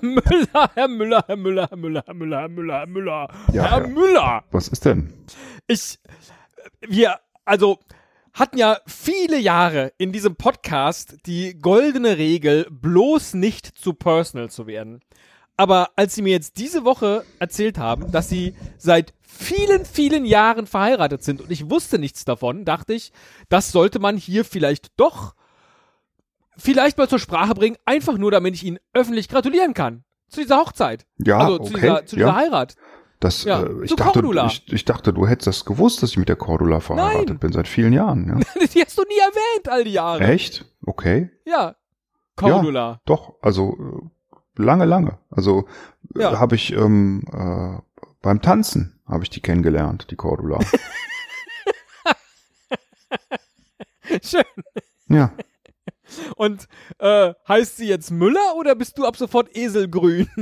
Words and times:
Müller, 0.00 0.70
Herr 0.74 0.88
Müller, 0.88 1.24
Herr 1.26 1.36
Müller, 1.36 1.68
Herr 1.68 1.76
Müller, 1.76 2.02
Herr 2.06 2.14
Müller, 2.14 2.38
Herr 2.40 2.48
Müller, 2.48 2.78
Herr 2.78 2.86
Müller, 2.86 3.28
Ja, 3.52 3.70
Herr 3.70 3.82
ja. 3.82 3.86
Müller. 3.86 4.44
Was 4.50 4.68
ist 4.68 4.84
denn? 4.84 5.12
Ich, 5.66 5.98
wir, 6.80 7.18
also, 7.44 7.78
hatten 8.32 8.58
ja 8.58 8.78
viele 8.86 9.38
Jahre 9.38 9.92
in 9.98 10.12
diesem 10.12 10.36
Podcast 10.36 11.16
die 11.26 11.58
goldene 11.58 12.16
Regel, 12.16 12.66
bloß 12.70 13.34
nicht 13.34 13.66
zu 13.66 13.92
personal 13.92 14.50
zu 14.50 14.66
werden. 14.66 15.00
Aber 15.56 15.90
als 15.96 16.14
sie 16.14 16.22
mir 16.22 16.32
jetzt 16.32 16.58
diese 16.58 16.84
Woche 16.84 17.24
erzählt 17.38 17.76
haben, 17.78 18.10
dass 18.10 18.28
sie 18.28 18.54
seit 18.78 19.12
vielen, 19.20 19.84
vielen 19.84 20.24
Jahren 20.24 20.66
verheiratet 20.66 21.22
sind 21.22 21.40
und 21.40 21.50
ich 21.50 21.70
wusste 21.70 21.98
nichts 21.98 22.24
davon, 22.24 22.64
dachte 22.64 22.94
ich, 22.94 23.12
das 23.48 23.70
sollte 23.70 23.98
man 23.98 24.16
hier 24.16 24.44
vielleicht 24.44 24.92
doch 24.96 25.34
vielleicht 26.56 26.98
mal 26.98 27.08
zur 27.08 27.18
Sprache 27.18 27.54
bringen, 27.54 27.76
einfach 27.84 28.16
nur, 28.18 28.30
damit 28.30 28.54
ich 28.54 28.64
ihnen 28.64 28.78
öffentlich 28.92 29.28
gratulieren 29.28 29.74
kann. 29.74 30.04
Zu 30.28 30.40
dieser 30.40 30.58
Hochzeit. 30.58 31.06
Ja, 31.18 31.38
also 31.38 31.58
zu 31.58 31.72
okay, 31.74 31.80
dieser, 31.80 32.06
zu 32.06 32.16
dieser 32.16 32.28
ja. 32.28 32.34
Heirat. 32.36 32.76
Das, 33.20 33.44
Ja, 33.44 33.62
äh, 33.62 33.84
ich, 33.84 33.94
dachte, 33.94 34.22
ich, 34.46 34.72
ich 34.72 34.84
dachte, 34.84 35.12
du 35.12 35.28
hättest 35.28 35.46
das 35.46 35.64
gewusst, 35.64 36.02
dass 36.02 36.10
ich 36.10 36.16
mit 36.16 36.28
der 36.28 36.36
Cordula 36.36 36.80
verheiratet 36.80 37.28
Nein. 37.28 37.38
bin 37.38 37.52
seit 37.52 37.68
vielen 37.68 37.92
Jahren. 37.92 38.26
Ja. 38.26 38.66
Die 38.66 38.82
hast 38.82 38.98
du 38.98 39.02
nie 39.02 39.18
erwähnt, 39.18 39.68
all 39.68 39.84
die 39.84 39.92
Jahre. 39.92 40.24
Echt? 40.24 40.64
Okay. 40.84 41.30
Ja. 41.44 41.76
Cordula. 42.34 43.00
Doch, 43.04 43.34
also 43.42 43.76
äh, 43.78 44.62
lange, 44.62 44.86
lange. 44.86 45.18
Also 45.30 45.66
Ja. 46.16 46.32
äh, 46.32 46.36
habe 46.36 46.56
ich 46.56 46.72
ähm, 46.72 47.22
äh, 47.32 47.78
beim 48.22 48.40
Tanzen 48.42 49.00
habe 49.06 49.22
ich 49.24 49.30
die 49.30 49.40
kennengelernt, 49.40 50.06
die 50.10 50.16
Cordula. 50.16 50.58
Schön. 54.22 54.42
ja. 55.08 55.32
Und 56.42 56.66
äh, 56.98 57.34
heißt 57.46 57.76
sie 57.76 57.86
jetzt 57.86 58.10
Müller 58.10 58.56
oder 58.56 58.74
bist 58.74 58.98
du 58.98 59.06
ab 59.06 59.16
sofort 59.16 59.56
Eselgrün? 59.56 60.26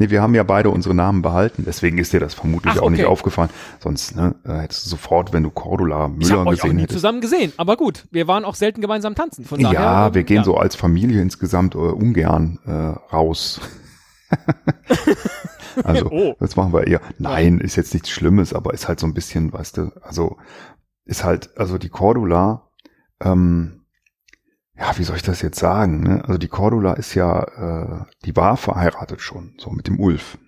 Nee, 0.00 0.10
wir 0.10 0.22
haben 0.22 0.34
ja 0.36 0.44
beide 0.44 0.70
unsere 0.70 0.94
Namen 0.94 1.22
behalten, 1.22 1.64
deswegen 1.66 1.98
ist 1.98 2.12
dir 2.12 2.20
das 2.20 2.32
vermutlich 2.32 2.74
Ach, 2.76 2.82
auch 2.82 2.90
nicht 2.90 3.04
aufgefallen. 3.04 3.50
Sonst 3.80 4.14
ne, 4.14 4.36
äh, 4.44 4.60
hättest 4.60 4.84
du 4.86 4.90
sofort, 4.90 5.32
wenn 5.32 5.42
du 5.42 5.50
Cordula 5.50 6.06
Ich 6.20 6.28
Müller 6.28 6.40
habe 6.40 6.50
euch 6.50 6.60
auch 6.60 6.62
gesehen 6.62 6.76
nie 6.76 6.82
hättest. 6.82 6.98
zusammen 7.00 7.20
gesehen. 7.20 7.52
Aber 7.56 7.76
gut, 7.76 8.06
wir 8.12 8.28
waren 8.28 8.44
auch 8.44 8.54
selten 8.54 8.80
gemeinsam 8.80 9.16
tanzen. 9.16 9.44
Von 9.44 9.60
daher, 9.60 9.80
Ja, 9.80 10.14
wir 10.14 10.22
gehen 10.22 10.36
ja. 10.38 10.44
so 10.44 10.56
als 10.56 10.76
Familie 10.76 11.20
insgesamt 11.20 11.74
äh, 11.74 11.78
ungern 11.78 12.60
äh, 12.64 12.70
raus. 13.12 13.60
also, 15.82 16.08
Oh. 16.12 16.36
das 16.38 16.54
machen 16.54 16.72
wir 16.72 16.86
eher. 16.86 17.00
Nein, 17.18 17.58
ist 17.58 17.74
jetzt 17.74 17.92
nichts 17.92 18.10
Schlimmes, 18.10 18.52
aber 18.54 18.74
ist 18.74 18.86
halt 18.86 19.00
so 19.00 19.06
ein 19.08 19.14
bisschen, 19.14 19.52
weißt 19.52 19.78
du, 19.78 19.90
also 20.02 20.36
ist 21.06 21.24
halt, 21.24 21.50
also 21.58 21.76
die 21.76 21.88
Cordula, 21.88 22.70
ähm, 23.20 23.77
ja, 24.78 24.96
wie 24.96 25.02
soll 25.04 25.16
ich 25.16 25.22
das 25.22 25.42
jetzt 25.42 25.58
sagen? 25.58 26.02
Ne? 26.02 26.22
Also 26.24 26.38
die 26.38 26.48
Cordula 26.48 26.92
ist 26.94 27.14
ja, 27.14 27.42
äh, 27.42 28.04
die 28.24 28.36
war 28.36 28.56
verheiratet 28.56 29.20
schon, 29.20 29.54
so 29.58 29.70
mit 29.70 29.86
dem 29.88 29.98
Ulf. 30.00 30.38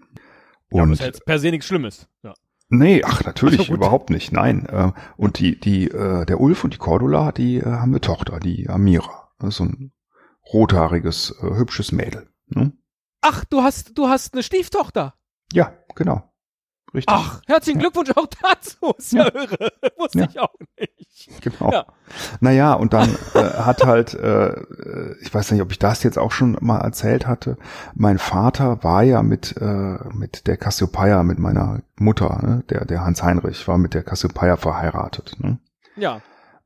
Ja, 0.72 0.82
Und 0.84 0.90
das 0.90 1.00
ist 1.00 1.06
jetzt 1.06 1.24
per 1.26 1.38
se 1.38 1.50
nichts 1.50 1.66
Schlimmes. 1.66 2.06
Ja. 2.22 2.34
Nee, 2.68 3.02
ach 3.04 3.24
natürlich, 3.24 3.60
Ach 3.60 3.64
so, 3.66 3.72
gut. 3.72 3.78
überhaupt 3.78 4.10
nicht, 4.10 4.32
nein. 4.32 4.66
Äh, 4.66 4.92
und 5.16 5.38
die, 5.40 5.58
die, 5.58 5.88
äh, 5.90 6.24
der 6.26 6.40
Ulf 6.40 6.62
und 6.62 6.74
die 6.74 6.78
Cordula, 6.78 7.32
die 7.32 7.56
äh, 7.58 7.64
haben 7.64 7.90
eine 7.90 8.00
Tochter, 8.00 8.38
die 8.38 8.68
Amira. 8.68 9.28
So 9.42 9.64
ein 9.64 9.92
rothaariges, 10.52 11.34
äh, 11.42 11.56
hübsches 11.56 11.92
Mädel. 11.92 12.28
Ne? 12.48 12.72
Ach, 13.22 13.44
du 13.44 13.62
hast, 13.62 13.96
du 13.98 14.08
hast 14.08 14.34
eine 14.34 14.42
Stieftochter. 14.42 15.14
Ja, 15.52 15.72
genau. 15.94 16.22
Richtig. 16.94 17.14
Ach, 17.14 17.40
herzlichen 17.46 17.78
Glückwunsch 17.78 18.10
auch 18.16 18.26
dazu. 18.42 18.92
Ist 18.98 19.12
ja, 19.12 19.26
irre. 19.26 19.70
Wusste 19.98 20.20
Ja. 20.20 20.26
ich 20.28 20.38
auch 20.40 20.54
nicht. 20.78 21.28
genau. 21.42 21.72
Ja. 21.72 21.86
Naja, 22.40 22.74
und 22.74 22.92
dann 22.92 23.10
äh, 23.34 23.38
hat 23.38 23.84
halt, 23.84 24.14
äh, 24.14 24.48
äh, 24.50 25.16
ich 25.22 25.32
weiß 25.32 25.50
nicht, 25.52 25.62
ob 25.62 25.72
ich 25.72 25.78
das 25.78 26.02
jetzt 26.02 26.18
auch 26.18 26.32
schon 26.32 26.56
mal 26.60 26.78
erzählt 26.78 27.26
hatte, 27.26 27.56
mein 27.94 28.18
Vater 28.18 28.82
war 28.84 29.02
ja 29.02 29.22
mit, 29.22 29.56
äh, 29.60 29.98
mit 30.14 30.46
der 30.46 30.56
Cassiopeia, 30.56 31.22
mit 31.22 31.38
meiner 31.38 31.80
Mutter, 31.98 32.40
ne? 32.42 32.64
der, 32.70 32.84
der 32.84 33.04
Hans 33.04 33.22
Heinrich, 33.22 33.66
war 33.68 33.78
mit 33.78 33.94
der 33.94 34.02
Cassiopeia 34.02 34.56
verheiratet. 34.56 35.36
Ne? 35.38 35.58
Ja. 35.96 36.20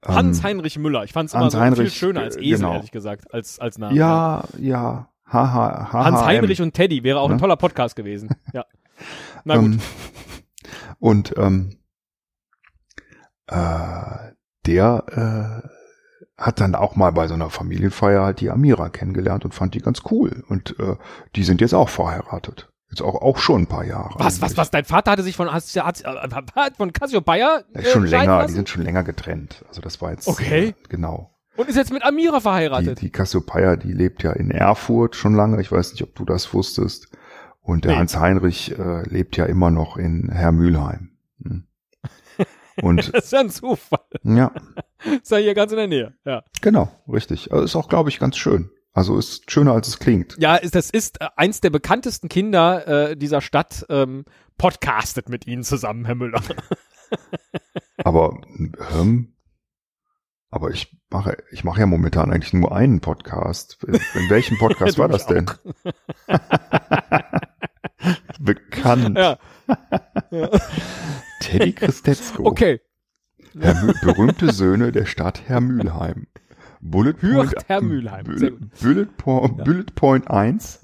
Ähm, 0.07 0.15
Hans-Heinrich 0.15 0.79
Müller. 0.79 1.05
Ich 1.05 1.13
fand 1.13 1.29
es 1.29 1.35
immer 1.35 1.45
Hans 1.45 1.53
so 1.55 1.59
viel 1.59 1.65
Heinrich, 1.67 1.95
schöner 1.97 2.21
als 2.21 2.37
äh, 2.37 2.41
Esel, 2.41 2.59
genau. 2.59 2.75
ehrlich 2.75 2.91
gesagt, 2.91 3.33
als, 3.33 3.59
als 3.59 3.79
Name. 3.79 3.97
Ja, 3.97 4.45
ja. 4.59 5.09
Haha, 5.27 5.89
haha, 5.91 6.05
Hans 6.05 6.25
Heinrich 6.25 6.61
und 6.61 6.75
Teddy 6.75 7.03
wäre 7.03 7.19
auch 7.21 7.29
ein 7.29 7.37
Ne? 7.37 7.41
toller 7.41 7.57
Podcast 7.57 7.97
gewesen. 7.97 8.29
Ja. 8.53 8.65
Na 9.45 9.57
gut. 9.57 9.65
Ähm, 9.65 9.81
und 10.99 11.35
ähm, 11.39 11.79
äh, 13.47 14.34
der 14.67 15.63
äh, 15.65 15.69
hat 16.37 16.61
dann 16.61 16.75
auch 16.75 16.97
mal 16.97 17.13
bei 17.13 17.29
so 17.29 17.35
einer 17.35 17.51
Familienfeier 17.51 18.23
halt 18.25 18.41
die 18.41 18.51
Amira 18.51 18.89
kennengelernt 18.89 19.45
und 19.45 19.55
fand 19.55 19.75
die 19.75 19.81
ganz 19.81 20.03
cool. 20.11 20.45
Und 20.49 20.79
äh, 20.81 20.97
die 21.37 21.45
sind 21.45 21.61
jetzt 21.61 21.75
auch 21.75 21.89
verheiratet. 21.89 22.71
Jetzt 22.91 23.03
auch, 23.03 23.21
auch 23.23 23.39
schon 23.39 23.63
ein 23.63 23.67
paar 23.67 23.85
Jahre. 23.85 24.15
was, 24.19 24.41
was, 24.41 24.43
eigentlich. 24.43 24.57
was? 24.59 24.71
Dein 24.71 24.85
Vater 24.85 25.11
hatte 25.13 25.23
sich 25.23 25.37
von, 25.37 25.53
hat, 25.53 25.65
hat, 25.77 26.05
hat 26.55 26.77
von 26.77 26.93
Cassiopeia 26.93 27.63
Ja, 27.75 27.81
ist 27.81 27.91
schon 27.93 28.07
äh, 28.07 28.11
länger, 28.11 28.37
die 28.39 28.43
lassen? 28.43 28.55
sind 28.55 28.69
schon 28.69 28.83
länger 28.83 29.03
getrennt. 29.05 29.65
Also 29.69 29.81
das 29.81 30.01
war 30.01 30.11
jetzt 30.13 30.29
Okay. 30.29 30.69
Äh, 30.69 30.75
genau. 30.89 31.31
und 31.57 31.69
ist 31.69 31.77
jetzt 31.77 31.93
mit 31.93 32.05
Amira 32.05 32.37
Die, 32.37 32.43
verheiratet. 32.43 33.01
die 33.01 33.11
Cassiopeia, 33.11 33.77
die 33.77 33.93
lebt 33.93 34.23
ja 34.23 34.33
in 34.33 34.51
Erfurt 34.51 35.17
schon 35.17 35.35
lange. 35.35 35.61
Ich 35.61 35.73
weiß 35.73 35.93
nicht, 35.93 36.03
ob 36.03 36.15
du 36.15 36.25
das 36.25 36.53
wusstest. 36.55 37.09
Und 37.63 37.85
der 37.85 37.93
Nee. 37.93 37.99
Hans 37.99 38.17
Heinrich 38.19 38.79
äh, 38.79 39.03
lebt 39.09 39.37
ja 39.37 39.47
immer 39.47 39.71
noch 39.71 39.97
in 39.97 40.29
Hermülheim. 40.31 40.99
Hm. 40.99 41.11
Und 42.83 42.97
das 43.15 43.25
ist 43.25 43.33
ja 43.33 43.41
ein 43.41 43.51
Zufall. 43.51 44.05
ja, 44.23 44.53
Ist 45.05 45.31
ja 45.31 45.39
hier 45.39 45.55
ganz 45.55 45.73
in 45.73 45.79
der 45.79 45.87
Nähe. 45.87 46.15
Ja. 46.25 46.45
genau, 46.61 46.91
richtig. 47.09 47.53
Also 47.53 47.65
ist 47.65 47.77
auch, 47.77 47.89
glaube 47.89 48.11
ich, 48.11 48.19
ganz 48.19 48.37
schön. 48.37 48.71
Also 48.93 49.19
ist 49.19 49.51
schöner, 49.51 49.73
als 49.73 49.89
es 49.89 49.99
klingt. 49.99 50.37
Ja, 50.39 50.55
ist, 50.55 50.75
das 50.77 50.91
ist 50.91 51.21
äh, 51.21 51.27
eins 51.37 51.61
der 51.61 51.71
bekanntesten 51.71 52.29
Kinder 52.29 53.11
äh, 53.11 53.17
dieser 53.17 53.41
Stadt, 53.41 53.85
ähm, 53.89 54.25
podcastet 54.57 55.29
mit 55.29 55.47
Ihnen 55.49 55.65
zusammen, 55.65 56.05
Herr 56.05 56.15
Müller. 56.15 56.41
Aber 58.05 58.41
ähm, 58.95 59.35
aber 60.51 60.71
ich 60.71 60.97
mache, 61.11 61.37
ich 61.51 61.65
mache 61.65 61.81
ja 61.81 61.87
momentan 61.87 62.31
eigentlich 62.31 62.53
nur 62.53 62.71
einen 62.75 63.01
Podcast. 63.01 63.83
In, 63.83 63.95
in 63.95 64.31
welchem 64.31 64.57
Podcast 64.57 64.99
war 65.01 65.09
das 65.09 65.27
denn? 65.27 65.51
Bekannt. 68.39 69.19
Ja, 69.19 69.39
Teddy 71.59 71.73
Christetzko. 71.73 72.45
okay. 72.47 72.81
Herr 73.59 73.93
berühmte 74.03 74.53
Söhne 74.53 74.91
der 74.93 75.07
Stadt 75.07 75.43
Hermülheim. 75.49 76.27
Bullet 76.81 77.15
Point, 77.15 77.55
Sehr 77.69 78.51
gut. 78.51 78.81
Bullet, 78.83 79.07
Point, 79.17 79.65
Bullet 79.65 79.95
Point 79.95 80.31
1, 80.31 80.81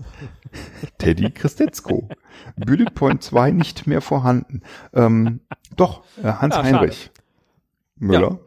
Teddy 0.98 1.30
Christetzko. 1.30 2.08
Bullet 2.56 2.86
Point 2.94 3.22
2 3.22 3.50
nicht 3.50 3.86
mehr 3.86 4.00
vorhanden. 4.00 4.62
Ähm, 4.94 5.40
doch, 5.76 6.02
äh, 6.22 6.32
Hans 6.32 6.54
Ah, 6.54 6.62
Heinrich 6.62 7.10
Müller. 7.96 8.38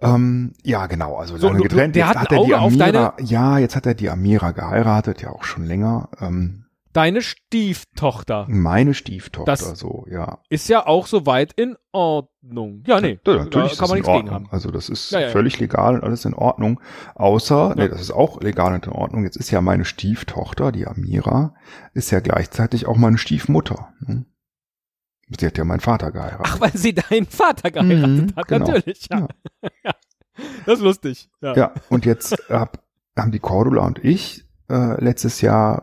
Ähm, 0.00 0.52
ja, 0.62 0.86
genau, 0.86 1.16
also 1.16 1.36
So, 1.38 1.46
lange 1.46 1.58
du- 1.58 1.62
getrennt. 1.64 1.96
der 1.96 2.06
Jetzt 2.08 2.16
hat 2.16 2.22
hat 2.24 2.32
er 2.32 2.44
die 2.44 2.54
Amira, 2.54 3.14
ja, 3.22 3.58
jetzt 3.58 3.74
hat 3.76 3.86
er 3.86 3.94
die 3.94 4.10
Amira 4.10 4.50
geheiratet, 4.50 5.22
ja 5.22 5.30
auch 5.30 5.44
schon 5.44 5.64
länger. 5.64 6.10
Ähm, 6.20 6.66
Deine 6.94 7.20
Stieftochter 7.22 8.46
meine 8.48 8.94
Stieftochter, 8.94 9.50
Das- 9.52 9.78
so, 9.78 10.06
ja. 10.10 10.38
ist 10.48 10.68
ja 10.68 10.86
auch 10.86 11.06
soweit 11.06 11.52
in 11.52 11.76
Ordnung. 11.92 12.84
Ja, 12.86 13.00
nee. 13.00 13.18
Ja, 13.26 13.34
natürlich 13.44 13.72
da 13.72 13.76
kann 13.78 13.88
man 13.88 13.98
nichts 13.98 14.12
gegen 14.12 14.30
haben. 14.30 14.48
Also 14.50 14.70
das 14.70 14.88
ist 14.88 15.10
Ja, 15.10 15.20
ja, 15.20 15.28
völlig 15.28 15.58
legal 15.60 15.96
und 15.96 16.04
alles 16.04 16.24
in 16.24 16.34
Ordnung. 16.34 16.80
Außer, 17.16 17.74
nee, 17.76 17.88
das 17.88 18.00
ist 18.00 18.12
auch 18.12 18.40
legal 18.40 18.74
und 18.74 18.86
in 18.86 18.92
Ordnung. 18.92 19.24
Jetzt 19.24 19.36
ist 19.36 19.50
ja 19.50 19.60
meine 19.60 19.84
Stieftochter, 19.84 20.72
die 20.72 20.86
Amira, 20.86 21.54
ist 21.94 22.10
ja 22.12 22.20
gleichzeitig 22.20 22.86
auch 22.86 22.96
meine 22.96 23.18
Stiefmutter. 23.18 23.92
Hm? 24.06 24.26
Sie 25.38 25.46
hat 25.46 25.58
ja 25.58 25.64
meinen 25.64 25.80
Vater 25.80 26.12
geheiratet. 26.12 26.46
Ach, 26.48 26.60
weil 26.60 26.76
sie 26.76 26.94
deinen 26.94 27.26
Vater 27.26 27.70
geheiratet 27.70 28.08
Mhm, 28.30 28.36
hat, 28.36 28.46
genau. 28.48 28.66
natürlich. 28.66 29.08
Ja. 29.10 29.26
ja. 29.84 29.92
Das 30.66 30.78
ist 30.78 30.84
lustig. 30.84 31.28
Ja. 31.40 31.54
Ja, 31.56 31.72
und 31.90 32.04
jetzt 32.06 32.36
hab, 32.48 32.82
haben 33.16 33.30
die 33.32 33.38
Cordula 33.38 33.86
und 33.86 34.04
ich 34.04 34.44
äh, 34.70 35.02
letztes 35.02 35.40
Jahr 35.40 35.82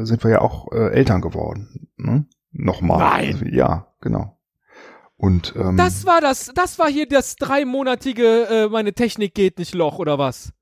äh, 0.00 0.04
sind 0.04 0.24
wir 0.24 0.30
ja 0.30 0.40
auch 0.40 0.72
äh, 0.72 0.90
Eltern 0.92 1.20
geworden. 1.20 1.88
Ne? 1.96 2.26
Nochmal. 2.52 2.98
Nein. 2.98 3.32
Also, 3.34 3.44
ja, 3.46 3.86
genau. 4.00 4.38
Und 5.16 5.54
ähm, 5.56 5.76
Das 5.76 6.04
war 6.04 6.20
das, 6.20 6.50
das 6.54 6.78
war 6.78 6.88
hier 6.88 7.08
das 7.08 7.36
dreimonatige, 7.36 8.46
äh, 8.48 8.68
meine 8.68 8.92
Technik 8.92 9.34
geht 9.34 9.58
nicht 9.58 9.74
Loch, 9.74 9.98
oder 9.98 10.18
was? 10.18 10.52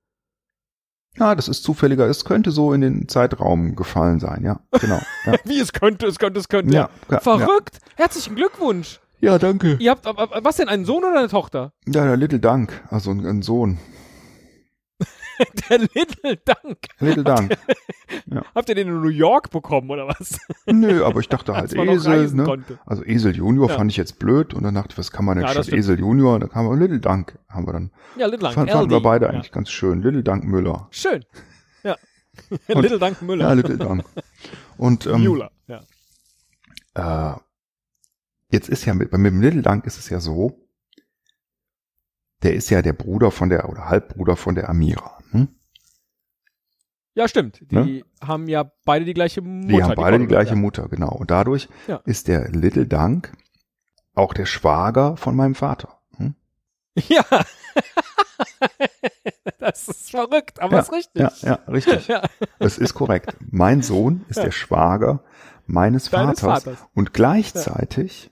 ja, 1.18 1.34
das 1.34 1.46
ist 1.48 1.62
zufälliger. 1.62 2.06
Es 2.06 2.24
könnte 2.24 2.50
so 2.52 2.72
in 2.72 2.80
den 2.80 3.06
Zeitraum 3.08 3.76
gefallen 3.76 4.18
sein. 4.18 4.42
Ja, 4.44 4.60
genau. 4.80 4.98
Ja, 5.26 5.34
Wie 5.44 5.60
es 5.60 5.72
könnte, 5.72 6.06
es 6.06 6.18
könnte, 6.18 6.40
es 6.40 6.48
könnte. 6.48 6.74
ja, 6.74 6.88
ja, 7.10 7.20
Verrückt. 7.20 7.78
Herzlichen 7.96 8.34
Glückwunsch. 8.34 8.98
Ja, 9.20 9.38
danke. 9.38 9.76
Ihr 9.78 9.90
habt, 9.90 10.06
aber, 10.06 10.42
was 10.42 10.56
denn, 10.56 10.68
einen 10.68 10.84
Sohn 10.84 11.04
oder 11.04 11.18
eine 11.18 11.28
Tochter? 11.28 11.72
Ja, 11.86 12.04
der 12.04 12.16
Little 12.16 12.40
Dank, 12.40 12.82
also 12.90 13.10
ein, 13.10 13.24
ein 13.26 13.42
Sohn. 13.42 13.78
Der 15.70 15.78
Little 15.78 16.36
Dank. 16.44 16.78
Little 16.98 17.24
Dank. 17.24 17.56
Habt 18.54 18.68
ihr 18.68 18.74
den 18.74 18.88
in 18.88 19.00
New 19.00 19.08
York 19.08 19.50
bekommen, 19.50 19.90
oder 19.90 20.08
was? 20.08 20.38
Nö, 20.66 21.04
aber 21.04 21.20
ich 21.20 21.28
dachte 21.28 21.54
halt 21.56 21.72
Esel, 21.74 22.30
ne? 22.34 22.44
konnte. 22.44 22.78
Also 22.86 23.04
Esel 23.04 23.34
Junior 23.36 23.68
Ja. 23.68 23.76
fand 23.76 23.90
ich 23.90 23.96
jetzt 23.96 24.18
blöd 24.18 24.54
und 24.54 24.62
dann 24.64 24.74
dachte 24.74 24.90
ich, 24.92 24.98
was 24.98 25.10
kann 25.10 25.24
man 25.24 25.36
denn 25.36 25.46
Ja, 25.46 25.52
statt. 25.52 25.68
Esel 25.72 25.98
Junior? 25.98 26.38
Da 26.38 26.46
kam 26.48 26.66
wir 26.68 26.76
Little 26.76 27.00
Dank, 27.00 27.38
haben 27.48 27.66
wir 27.66 27.72
dann. 27.72 27.90
Ja, 28.16 28.26
Little 28.26 28.40
Dank. 28.40 28.54
Fand, 28.54 28.70
fanden 28.70 28.90
wir 28.90 29.00
beide 29.00 29.26
Ja. 29.26 29.30
eigentlich 29.32 29.52
ganz 29.52 29.70
schön. 29.70 30.02
Little 30.02 30.22
Dank 30.22 30.44
Müller. 30.44 30.88
Schön. 30.90 31.24
Ja. 31.82 31.96
Und- 32.68 32.82
Little 32.82 32.98
Dank 32.98 33.20
Müller. 33.22 33.48
Ja, 33.48 33.52
Little 33.54 33.76
Dunk. 33.78 34.04
Und 34.78 35.06
ähm, 35.06 35.22
Müller, 35.22 35.50
ja. 35.66 37.34
äh, 37.34 37.36
jetzt 38.50 38.68
ist 38.68 38.84
ja 38.84 38.94
mit, 38.94 39.12
mit 39.12 39.32
dem 39.32 39.40
Little 39.40 39.62
Dunk 39.62 39.86
ist 39.86 39.98
es 39.98 40.08
ja 40.08 40.18
so, 40.20 40.58
der 42.42 42.54
ist 42.54 42.70
ja 42.70 42.82
der 42.82 42.92
Bruder 42.92 43.30
von 43.30 43.48
der 43.48 43.68
oder 43.68 43.88
Halbbruder 43.88 44.34
von 44.36 44.54
der 44.54 44.68
Amira. 44.68 45.18
Hm? 45.32 45.48
Ja, 47.14 47.28
stimmt. 47.28 47.60
Die 47.70 47.74
Ne? 47.74 48.02
haben 48.22 48.48
ja 48.48 48.70
beide 48.84 49.04
die 49.04 49.12
gleiche 49.14 49.42
Mutter. 49.42 49.68
Die 49.68 49.82
haben 49.82 49.94
beide 49.96 50.18
die 50.18 50.24
Cordula, 50.24 50.40
gleiche 50.42 50.56
Mutter, 50.56 50.88
genau. 50.88 51.10
Und 51.14 51.30
dadurch 51.30 51.68
Ja. 51.86 52.00
ist 52.06 52.26
der 52.28 52.48
Little 52.50 52.86
Dunk 52.86 53.32
auch 54.14 54.32
der 54.32 54.46
Schwager 54.46 55.16
von 55.18 55.36
meinem 55.36 55.54
Vater. 55.54 55.98
Hm? 56.16 56.34
Ja. 57.08 57.24
das 59.58 59.88
ist 59.88 60.10
verrückt, 60.10 60.60
aber 60.60 60.76
Ja, 60.76 60.80
ist 60.82 60.92
richtig. 60.92 61.22
Ja, 61.22 61.32
ja, 61.42 61.54
richtig. 61.70 62.08
Ja. 62.08 62.22
Es 62.58 62.78
ist 62.78 62.94
korrekt. 62.94 63.36
Mein 63.50 63.82
Sohn 63.82 64.24
ist 64.28 64.38
der 64.42 64.50
Schwager 64.50 65.22
meines 65.66 66.08
Vaters, 66.08 66.40
Vaters. 66.40 66.78
und 66.94 67.12
gleichzeitig 67.12 68.30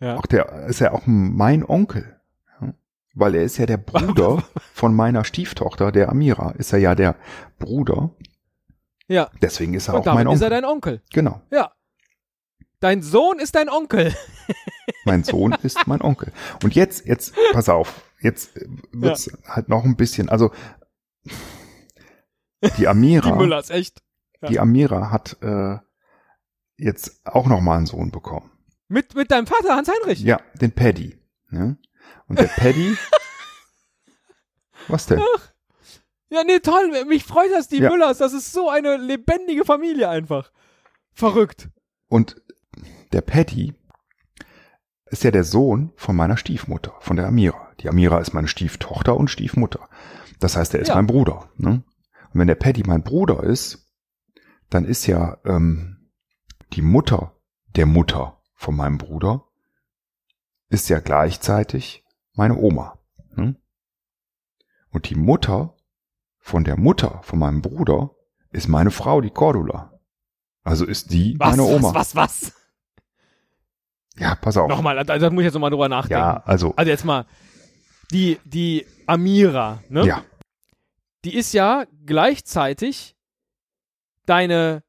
Ja. 0.00 0.16
auch 0.16 0.26
der 0.26 0.66
ist 0.66 0.80
ja 0.80 0.92
auch 0.92 1.02
mein 1.06 1.64
Onkel? 1.64 2.17
Weil 3.14 3.34
er 3.34 3.42
ist 3.42 3.56
ja 3.58 3.66
der 3.66 3.76
Bruder 3.78 4.42
von 4.74 4.94
meiner 4.94 5.24
Stieftochter, 5.24 5.92
der 5.92 6.08
Amira, 6.10 6.52
ist 6.52 6.72
er 6.72 6.78
ja 6.78 6.94
der 6.94 7.16
Bruder. 7.58 8.10
ja. 9.08 9.30
Deswegen 9.42 9.74
ist 9.74 9.88
er 9.88 9.94
Und 9.94 10.00
auch 10.08 10.14
mein 10.14 10.24
damit 10.26 10.36
ist 10.36 10.42
er 10.42 10.46
Onkel. 10.48 10.60
dein 10.60 10.64
Onkel. 10.64 11.02
genau, 11.12 11.40
Ja. 11.50 11.72
Dein 12.80 13.02
Sohn 13.02 13.40
ist 13.40 13.56
dein 13.56 13.68
Onkel. 13.68 14.14
mein 15.04 15.24
Sohn 15.24 15.52
ist 15.64 15.88
mein 15.88 16.00
Onkel. 16.00 16.32
Und 16.62 16.76
jetzt, 16.76 17.06
jetzt, 17.06 17.34
pass 17.52 17.68
auf, 17.68 18.02
jetzt 18.20 18.50
wird's 18.92 19.30
halt 19.48 19.68
noch 19.68 19.84
ein 19.84 19.96
bisschen, 19.96 20.28
also 20.28 20.52
die 22.76 22.86
Amira, 22.86 23.30
Die 23.32 23.36
Müllers, 23.36 23.70
echt. 23.70 24.02
Ja. 24.40 24.48
die 24.48 24.60
Amira 24.60 25.10
hat 25.10 25.36
äh, 25.42 25.78
jetzt 26.76 27.20
auch 27.26 27.48
noch 27.48 27.60
mal 27.60 27.78
einen 27.78 27.86
Sohn 27.86 28.12
bekommen. 28.12 28.48
Mit, 28.86 29.14
mit 29.16 29.30
deinem 29.32 29.48
Vater, 29.48 29.74
Hans 29.74 29.88
Heinrich. 29.90 30.20
Ja, 30.20 30.40
den 30.60 30.70
Paddy. 30.70 31.18
Ne? 31.50 31.78
Und 32.28 32.38
der 32.38 32.44
Paddy. 32.48 32.96
was 34.88 35.06
denn? 35.06 35.20
Ja, 36.30 36.44
nee, 36.44 36.58
toll. 36.60 37.04
Mich 37.06 37.24
freut 37.24 37.50
das, 37.52 37.68
die 37.68 37.78
Ja. 37.78 37.90
Müllers. 37.90 38.18
Das 38.18 38.32
ist 38.32 38.52
so 38.52 38.68
eine 38.68 38.96
lebendige 38.96 39.64
Familie 39.64 40.08
einfach. 40.08 40.52
Verrückt. 41.12 41.68
Und 42.08 42.40
der 43.12 43.22
Paddy 43.22 43.74
ist 45.06 45.24
ja 45.24 45.30
der 45.30 45.44
Sohn 45.44 45.92
von 45.96 46.14
meiner 46.16 46.36
Stiefmutter, 46.36 46.92
von 47.00 47.16
der 47.16 47.26
Amira. 47.26 47.72
Die 47.80 47.88
Amira 47.88 48.18
ist 48.18 48.34
meine 48.34 48.48
Stieftochter 48.48 49.16
und 49.16 49.28
Stiefmutter. 49.30 49.88
Das 50.38 50.56
heißt, 50.56 50.74
er 50.74 50.80
ist 50.80 50.88
Ja. 50.88 50.96
mein 50.96 51.06
Bruder. 51.06 51.50
Ne? 51.56 51.82
Und 52.32 52.40
wenn 52.40 52.46
der 52.48 52.56
Paddy 52.56 52.82
mein 52.86 53.02
Bruder 53.02 53.42
ist, 53.42 53.88
dann 54.68 54.84
ist 54.84 55.06
ja 55.06 55.38
ähm, 55.46 56.10
die 56.74 56.82
Mutter 56.82 57.40
der 57.74 57.86
Mutter 57.86 58.42
von 58.54 58.76
meinem 58.76 58.98
Bruder 58.98 59.47
ist 60.68 60.88
ja 60.88 61.00
gleichzeitig 61.00 62.04
meine 62.34 62.56
Oma. 62.56 62.98
Ne? 63.34 63.56
Und 64.90 65.08
die 65.10 65.14
Mutter 65.14 65.74
von 66.38 66.64
der 66.64 66.78
Mutter 66.78 67.20
von 67.22 67.38
meinem 67.38 67.62
Bruder 67.62 68.10
ist 68.50 68.68
meine 68.68 68.90
Frau, 68.90 69.20
die 69.20 69.30
Cordula. 69.30 69.92
Also 70.62 70.84
ist 70.84 71.12
die 71.12 71.36
Was, 71.38 71.56
meine 71.56 71.62
Oma. 71.62 71.94
was, 71.94 72.14
was, 72.14 72.42
was? 72.44 72.52
Ja, 74.16 74.34
pass 74.34 74.56
auf. 74.56 74.68
Nochmal, 74.68 75.04
da, 75.04 75.18
da 75.18 75.30
muss 75.30 75.40
ich 75.42 75.46
jetzt 75.46 75.54
nochmal 75.54 75.70
drüber 75.70 75.88
nachdenken. 75.88 76.20
Ja, 76.22 76.42
also, 76.44 76.74
Also 76.76 76.90
jetzt 76.90 77.04
mal, 77.04 77.26
die, 78.10 78.38
die 78.44 78.86
Amira, 79.06 79.82
ne? 79.88 80.06
ja, 80.06 80.24
Die 81.24 81.34
ist 81.34 81.52
ja 81.52 81.84
gleichzeitig 82.04 83.16
deine 84.26 84.82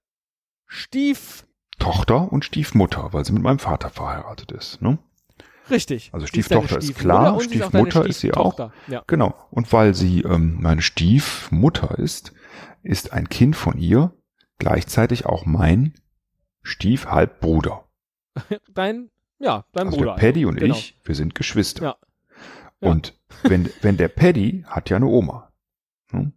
Stief... 0.65 1.45
Tochter 1.77 2.31
und 2.31 2.43
Stiefmutter, 2.43 3.13
weil 3.13 3.23
sie 3.23 3.31
mit 3.33 3.43
meinem 3.43 3.59
Vater 3.59 3.89
verheiratet 3.89 4.51
ist. 4.51 4.81
Ne? 4.81 4.97
Richtig. 5.69 6.09
Also 6.13 6.25
ist 6.25 6.33
deine 6.35 6.43
Stieftochter 6.43 6.77
ist 6.77 6.85
Stiefmutter 6.85 7.01
klar, 7.03 7.39
sie 7.39 7.45
ist 7.45 7.51
deine 7.51 7.63
Stiefmutter 7.63 8.05
ist 8.05 8.19
sie 8.19 8.33
auch. 8.33 8.71
Ja. 8.87 9.03
Genau. 9.07 9.33
Und 9.51 9.71
weil 9.73 9.93
sie 9.93 10.21
ähm, 10.21 10.57
meine 10.61 10.81
Stiefmutter 10.81 11.97
ist, 11.97 12.33
ist 12.83 13.13
ein 13.13 13.29
Kind 13.29 13.55
von 13.55 13.77
ihr 13.77 14.13
gleichzeitig 14.57 15.25
auch 15.25 15.45
mein 15.45 15.93
Stiefhalbbruder. 16.61 17.85
Dein, 18.73 19.09
ja, 19.39 19.65
dein 19.71 19.87
Also 19.87 19.97
Bruder. 19.97 20.15
der 20.15 20.21
Paddy 20.21 20.45
und 20.45 20.57
genau. 20.57 20.75
ich, 20.75 20.97
wir 21.03 21.15
sind 21.15 21.35
Geschwister. 21.35 21.83
Ja. 21.83 21.95
Ja. 22.81 22.91
Und 22.91 23.17
wenn, 23.43 23.69
wenn 23.81 23.97
der 23.97 24.07
Paddy 24.07 24.63
hat 24.67 24.89
ja 24.89 24.97
eine 24.97 25.07
Oma. 25.07 25.51
Ne? 26.11 26.31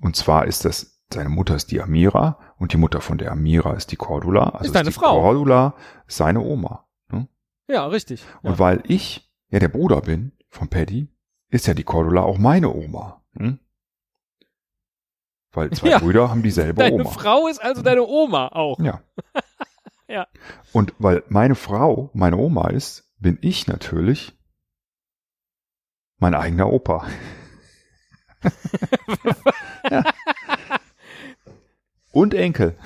Und 0.00 0.16
zwar 0.16 0.46
ist 0.46 0.64
das, 0.64 1.00
seine 1.12 1.28
Mutter 1.28 1.56
ist 1.56 1.70
die 1.70 1.80
Amira 1.80 2.38
und 2.56 2.72
die 2.72 2.76
Mutter 2.76 3.00
von 3.00 3.18
der 3.18 3.32
Amira 3.32 3.74
ist 3.74 3.92
die 3.92 3.96
Cordula. 3.96 4.48
Also 4.50 4.66
Ist 4.66 4.74
deine 4.74 4.88
die 4.88 4.94
Frau. 4.94 5.20
Cordula 5.20 5.74
seine 6.06 6.40
Oma. 6.40 6.86
Ja, 7.68 7.86
richtig. 7.86 8.24
Und 8.42 8.52
Ja. 8.52 8.58
weil 8.58 8.82
ich 8.86 9.30
ja 9.48 9.58
der 9.58 9.68
Bruder 9.68 10.00
bin 10.02 10.32
von 10.50 10.68
Paddy, 10.68 11.08
ist 11.48 11.66
ja 11.66 11.74
die 11.74 11.84
Cordula 11.84 12.22
auch 12.22 12.38
meine 12.38 12.72
Oma. 12.74 13.22
Hm? 13.36 13.58
Weil 15.52 15.70
zwei 15.70 15.88
Ja. 15.90 15.98
Brüder 15.98 16.30
haben 16.30 16.42
dieselbe 16.42 16.80
Deine 16.82 16.96
Oma. 16.96 17.10
Frau 17.10 17.46
ist 17.48 17.62
also 17.62 17.82
deine 17.82 18.02
Oma 18.04 18.48
auch. 18.48 18.78
Ja. 18.80 19.02
Ja. 20.06 20.28
Und 20.74 20.92
weil 20.98 21.24
meine 21.28 21.54
Frau 21.54 22.10
meine 22.12 22.36
Oma 22.36 22.68
ist, 22.68 23.10
bin 23.18 23.38
ich 23.40 23.66
natürlich 23.66 24.38
mein 26.18 26.34
eigener 26.34 26.70
Opa. 26.70 27.06
ja. 29.90 30.04
Und 32.12 32.34
Enkel. 32.34 32.76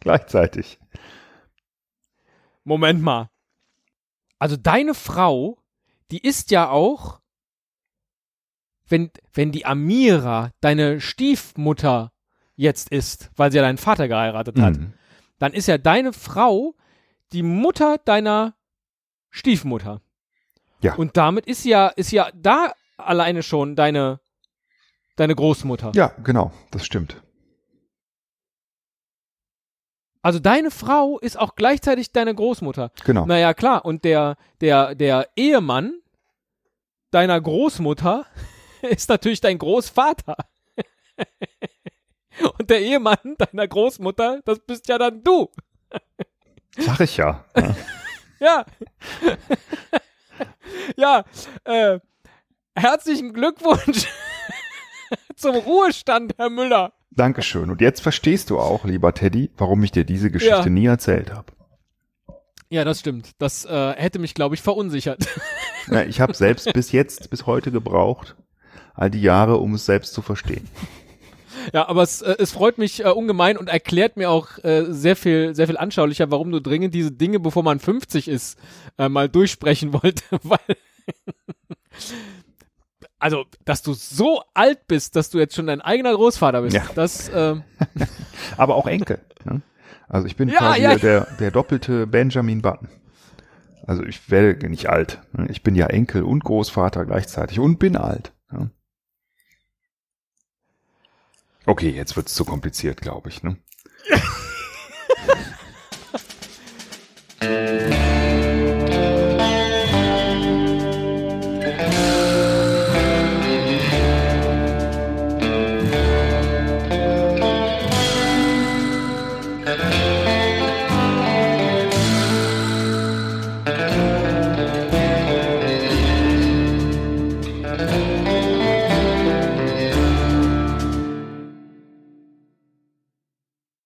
Gleichzeitig. 0.00 0.78
Moment 2.64 3.00
mal. 3.02 3.30
Also 4.38 4.56
deine 4.56 4.94
Frau, 4.94 5.58
die 6.10 6.18
ist 6.24 6.50
ja 6.50 6.70
auch, 6.70 7.20
wenn, 8.88 9.10
wenn 9.34 9.52
die 9.52 9.66
Amira 9.66 10.50
deine 10.60 11.00
Stiefmutter 11.00 12.12
jetzt 12.56 12.90
ist, 12.90 13.30
weil 13.36 13.50
sie 13.52 13.58
ja 13.58 13.62
deinen 13.62 13.78
Vater 13.78 14.08
geheiratet 14.08 14.58
hat, 14.60 14.76
Mhm. 14.78 14.94
dann 15.38 15.52
ist 15.52 15.68
ja 15.68 15.78
deine 15.78 16.12
Frau 16.12 16.74
die 17.32 17.42
Mutter 17.42 17.98
deiner 18.04 18.54
Stiefmutter. 19.30 20.00
Ja. 20.80 20.94
Und 20.94 21.16
damit 21.16 21.46
ist 21.46 21.64
ja, 21.64 21.88
ist 21.88 22.10
ja 22.12 22.30
da 22.34 22.72
alleine 22.96 23.42
schon 23.42 23.76
deine, 23.76 24.20
deine 25.16 25.34
Großmutter. 25.34 25.92
Ja, 25.94 26.12
genau, 26.24 26.52
das 26.70 26.86
stimmt. 26.86 27.22
Also 30.22 30.38
deine 30.38 30.70
Frau 30.70 31.18
ist 31.18 31.38
auch 31.38 31.54
gleichzeitig 31.54 32.12
deine 32.12 32.34
Großmutter. 32.34 32.90
Genau. 33.04 33.26
Naja, 33.26 33.54
klar. 33.54 33.84
Und 33.84 34.04
der, 34.04 34.36
der, 34.60 34.94
der 34.94 35.28
Ehemann 35.36 35.94
deiner 37.10 37.40
Großmutter 37.40 38.26
ist 38.82 39.08
natürlich 39.08 39.40
dein 39.40 39.58
Großvater. 39.58 40.36
Und 42.58 42.70
der 42.70 42.80
Ehemann 42.80 43.36
deiner 43.36 43.66
Großmutter, 43.66 44.42
das 44.44 44.60
bist 44.60 44.88
ja 44.88 44.98
dann 44.98 45.24
du. 45.24 45.50
Sag 46.76 47.00
ich 47.00 47.16
ja. 47.16 47.44
ja. 47.56 47.74
Ja. 48.40 48.64
ja, 50.96 51.24
äh, 51.64 51.98
herzlichen 52.76 53.32
Glückwunsch 53.32 54.06
zum 55.36 55.56
Ruhestand, 55.56 56.34
Herr 56.38 56.50
Müller. 56.50 56.92
Dankeschön. 57.18 57.70
Und 57.70 57.80
jetzt 57.80 58.00
verstehst 58.00 58.50
du 58.50 58.58
auch, 58.58 58.84
lieber 58.84 59.12
Teddy, 59.12 59.50
warum 59.56 59.82
ich 59.82 59.90
dir 59.90 60.04
diese 60.04 60.30
Geschichte 60.30 60.54
Ja. 60.56 60.68
nie 60.68 60.86
erzählt 60.86 61.32
habe. 61.32 61.52
Ja, 62.70 62.84
das 62.84 63.00
stimmt. 63.00 63.30
Das 63.38 63.64
äh, 63.64 63.92
hätte 63.94 64.18
mich, 64.18 64.34
glaube 64.34 64.54
ich, 64.54 64.62
verunsichert. 64.62 65.26
Ja, 65.90 66.02
ich 66.02 66.20
habe 66.20 66.34
selbst 66.34 66.70
bis 66.74 66.92
jetzt, 66.92 67.30
bis 67.30 67.46
heute 67.46 67.70
gebraucht, 67.72 68.36
all 68.92 69.10
die 69.10 69.22
Jahre, 69.22 69.56
um 69.56 69.72
es 69.72 69.86
selbst 69.86 70.12
zu 70.12 70.20
verstehen. 70.20 70.68
Ja, 71.72 71.88
aber 71.88 72.02
es, 72.02 72.20
äh, 72.20 72.36
es 72.38 72.52
freut 72.52 72.76
mich 72.76 73.06
äh, 73.06 73.08
ungemein 73.08 73.56
und 73.56 73.70
erklärt 73.70 74.18
mir 74.18 74.28
auch 74.30 74.62
äh, 74.62 74.84
sehr 74.90 75.16
viel, 75.16 75.54
sehr 75.54 75.66
viel 75.66 75.78
anschaulicher, 75.78 76.30
warum 76.30 76.50
du 76.50 76.60
dringend 76.60 76.92
diese 76.92 77.10
Dinge, 77.10 77.40
bevor 77.40 77.62
man 77.62 77.80
50 77.80 78.28
ist, 78.28 78.58
äh, 78.98 79.08
mal 79.08 79.30
durchsprechen 79.30 79.92
wollte, 80.02 80.24
weil 80.42 80.58
also, 83.18 83.44
dass 83.64 83.82
du 83.82 83.94
so 83.94 84.42
alt 84.54 84.86
bist, 84.86 85.16
dass 85.16 85.30
du 85.30 85.38
jetzt 85.38 85.54
schon 85.54 85.66
dein 85.66 85.80
eigener 85.80 86.14
Großvater 86.14 86.62
bist, 86.62 86.76
Ja. 86.76 86.84
das 86.94 87.30
ähm, 87.34 87.64
Aber 88.56 88.76
auch 88.76 88.86
Enkel. 88.86 89.20
Ne? 89.44 89.62
Also 90.08 90.26
ich 90.26 90.36
bin 90.36 90.48
Ja, 90.48 90.58
quasi 90.58 90.80
ja. 90.82 90.96
Der, 90.96 91.26
der 91.38 91.50
doppelte 91.50 92.06
Benjamin 92.06 92.62
Button. 92.62 92.88
Also 93.86 94.02
ich 94.04 94.30
werde 94.30 94.68
nicht 94.68 94.88
alt. 94.88 95.20
ne? 95.32 95.46
Ich 95.50 95.62
bin 95.62 95.74
ja 95.74 95.86
Enkel 95.86 96.22
und 96.22 96.44
Großvater 96.44 97.04
gleichzeitig 97.06 97.58
und 97.58 97.78
bin 97.78 97.96
alt. 97.96 98.32
ne? 98.50 98.70
Okay, 101.66 101.90
jetzt 101.90 102.16
wird's 102.16 102.34
zu 102.34 102.44
kompliziert, 102.44 103.00
glaube 103.02 103.28
ich. 103.28 103.42
Ne? 103.42 103.56